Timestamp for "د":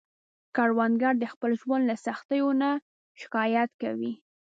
1.19-1.25